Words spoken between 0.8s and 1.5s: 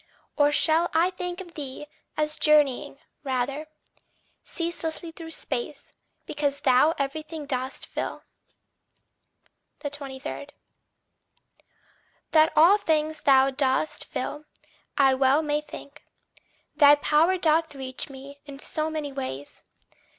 I think